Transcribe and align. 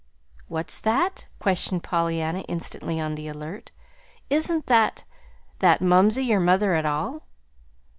"What's 0.47 0.79
that?" 0.79 1.27
questioned 1.37 1.83
Pollyanna, 1.83 2.39
instantly 2.47 2.99
on 2.99 3.13
the 3.13 3.27
alert. 3.27 3.71
"Isn't 4.31 4.65
that 4.65 5.05
that 5.59 5.79
'mumsey' 5.79 6.25
your 6.25 6.39
mother 6.39 6.73
at 6.73 6.87
all?" 6.87 7.21